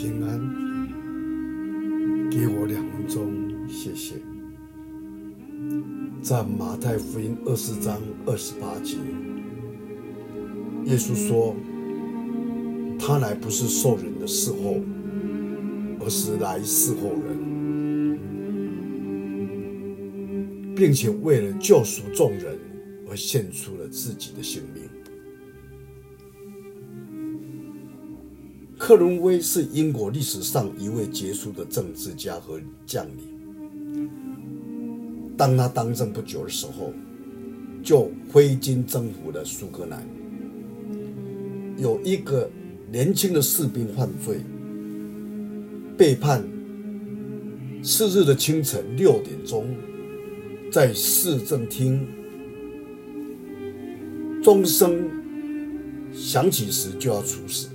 [0.00, 0.38] 平安，
[2.30, 3.32] 给我两分钟，
[3.68, 4.14] 谢谢。
[6.22, 8.96] 在马太福音二十章二十八节，
[10.84, 11.56] 耶稣说
[12.96, 14.80] ：“他来不是受人的侍候，
[15.98, 17.36] 而是来侍候人，
[20.76, 22.56] 并且为了救赎众人
[23.10, 24.84] 而献出了自己的性命。”
[28.88, 34.08] 克伦威是英国历史上一位杰出的政治家和将领。
[35.36, 36.94] 当他当政不久的时候，
[37.84, 40.02] 就挥军征服了苏格兰。
[41.76, 42.50] 有一个
[42.90, 44.40] 年轻的士兵犯罪，
[45.94, 46.42] 被判
[47.82, 49.66] 次日的清晨六点钟，
[50.72, 52.08] 在市政厅
[54.42, 55.10] 钟声
[56.10, 57.68] 响起时就要处死。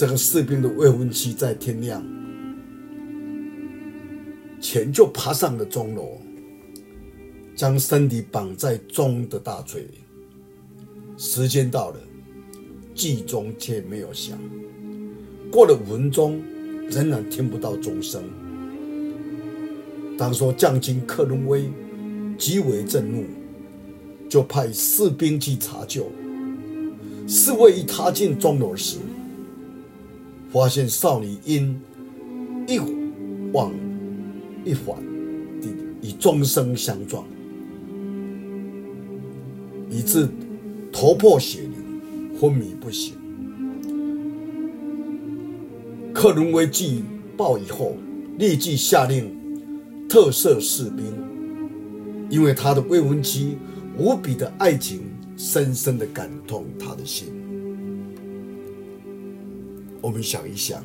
[0.00, 2.02] 这个士兵的未婚妻在天亮
[4.58, 6.16] 前就爬上了钟楼，
[7.54, 9.86] 将身体绑在钟的大锤。
[11.18, 12.00] 时间到了，
[12.94, 14.38] 计钟却没有响。
[15.52, 16.40] 过了五分钟，
[16.88, 18.24] 仍然听不到钟声。
[20.16, 21.70] 当说将军克伦威
[22.38, 23.26] 极为震怒，
[24.30, 26.10] 就派士兵去查究。
[27.28, 28.96] 侍卫一踏进钟楼时，
[30.52, 31.80] 发现少女因
[32.66, 32.78] 一
[33.52, 33.72] 往
[34.64, 34.96] 一返
[35.60, 35.68] 的
[36.02, 37.24] 与钟声相撞，
[39.88, 40.28] 以致
[40.92, 43.14] 头破血流，昏迷不醒。
[46.12, 47.02] 克伦威据
[47.36, 47.96] 报以后，
[48.36, 49.32] 立即下令
[50.08, 51.06] 特赦士兵，
[52.28, 53.56] 因为他的未婚妻
[53.96, 55.00] 无比的爱情，
[55.36, 57.28] 深深的感动他的心。
[60.02, 60.84] 我们想一想，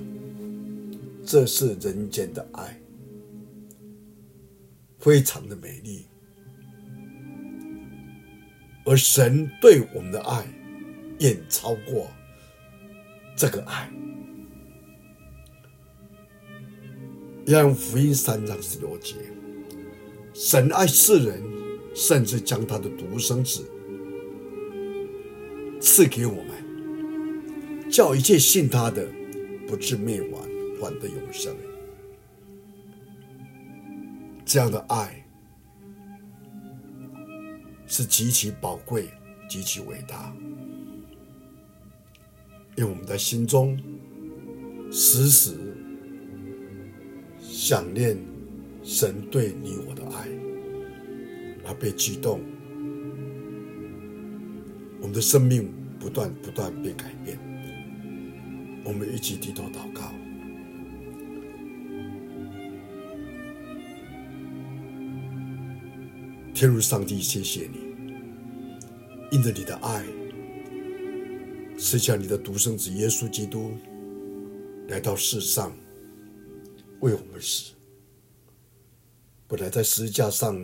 [1.26, 2.80] 这是人间的爱，
[5.00, 6.06] 非常的美丽。
[8.86, 10.46] 而神对我们的爱，
[11.20, 12.08] 远超过
[13.38, 13.90] 这个爱。
[17.46, 19.16] 让福音三章十六节，
[20.34, 21.42] 神爱世人，
[21.94, 23.64] 甚至将他的独生子
[25.80, 26.55] 赐给我们。
[27.96, 29.08] 叫一切信他的，
[29.70, 30.42] 不至灭亡，
[30.82, 31.56] 反得永生。
[34.44, 35.26] 这样的爱
[37.88, 39.08] 是极其宝贵、
[39.48, 40.36] 极其伟大。
[42.76, 43.80] 因为我们在心中
[44.92, 45.56] 时时
[47.40, 48.18] 想念
[48.84, 50.28] 神对你我的爱，
[51.66, 52.42] 而被激动，
[55.00, 57.40] 我们的生命不断不断被改变。
[58.86, 60.14] 我们一起低头祷告，
[66.54, 67.80] 天父上帝，谢谢你，
[69.32, 70.06] 因着你的爱，
[71.80, 73.72] 赐下你的独生子耶稣基督
[74.88, 75.76] 来到世上，
[77.00, 77.74] 为我们死。
[79.48, 80.56] 本来在十字架上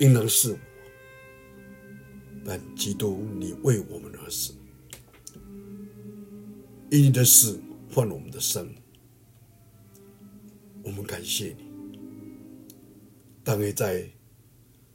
[0.00, 0.58] 应当是我，
[2.44, 4.52] 但基督你为我们而死。
[6.88, 7.60] 因你的死
[7.92, 8.72] 换我们的生，
[10.84, 11.66] 我们感谢你。
[13.42, 14.08] 当你在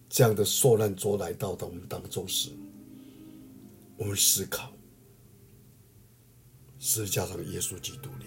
[0.09, 2.51] 这样的受难中来到的我们当中时，
[3.97, 4.71] 我们思考
[6.79, 8.25] 十字架上耶稣基督里，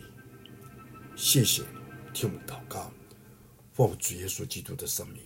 [1.16, 1.68] 谢谢你
[2.12, 2.92] 听我们祷告，
[3.72, 5.22] 奉主耶稣基督的圣名。